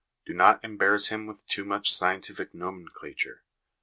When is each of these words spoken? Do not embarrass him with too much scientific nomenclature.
Do 0.25 0.33
not 0.33 0.63
embarrass 0.63 1.09
him 1.09 1.27
with 1.27 1.45
too 1.45 1.63
much 1.63 1.93
scientific 1.93 2.55
nomenclature. 2.55 3.43